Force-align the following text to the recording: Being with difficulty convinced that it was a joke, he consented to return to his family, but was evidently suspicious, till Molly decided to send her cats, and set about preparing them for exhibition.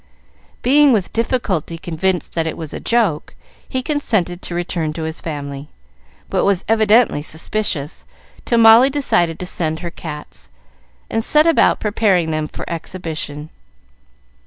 Being 0.63 0.91
with 0.91 1.13
difficulty 1.13 1.77
convinced 1.77 2.33
that 2.33 2.47
it 2.47 2.57
was 2.57 2.73
a 2.73 2.79
joke, 2.79 3.35
he 3.69 3.83
consented 3.83 4.41
to 4.41 4.55
return 4.55 4.93
to 4.93 5.03
his 5.03 5.21
family, 5.21 5.69
but 6.27 6.43
was 6.43 6.65
evidently 6.67 7.21
suspicious, 7.21 8.03
till 8.43 8.57
Molly 8.57 8.89
decided 8.89 9.37
to 9.37 9.45
send 9.45 9.81
her 9.81 9.91
cats, 9.91 10.49
and 11.07 11.23
set 11.23 11.45
about 11.45 11.79
preparing 11.79 12.31
them 12.31 12.47
for 12.47 12.65
exhibition. 12.67 13.51